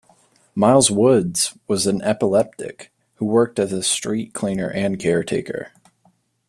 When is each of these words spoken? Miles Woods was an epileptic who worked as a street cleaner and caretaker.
Miles 0.55 0.89
Woods 0.89 1.55
was 1.67 1.85
an 1.85 2.01
epileptic 2.01 2.91
who 3.17 3.25
worked 3.27 3.59
as 3.59 3.71
a 3.71 3.83
street 3.83 4.33
cleaner 4.33 4.67
and 4.71 4.97
caretaker. 4.99 5.73